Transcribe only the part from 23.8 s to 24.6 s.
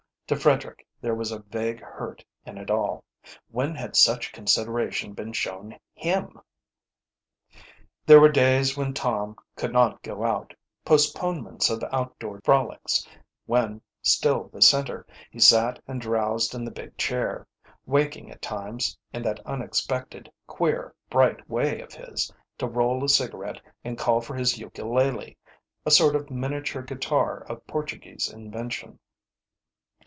and call for his